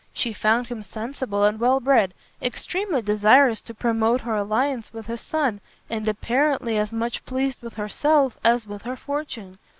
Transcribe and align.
She 0.13 0.33
found 0.33 0.65
him 0.65 0.81
sensible 0.81 1.43
and 1.43 1.59
well 1.59 1.79
bred, 1.79 2.15
extremely 2.41 3.03
desirous 3.03 3.61
to 3.61 3.75
promote 3.75 4.21
her 4.21 4.35
alliance 4.35 4.91
with 4.91 5.05
his 5.05 5.21
son, 5.21 5.61
and 5.91 6.07
apparently 6.07 6.75
as 6.79 6.91
much 6.91 7.23
pleased 7.23 7.61
with 7.61 7.75
herself 7.75 8.35
as 8.43 8.65
with 8.65 8.81
her 8.81 8.95
fortune. 8.95 9.59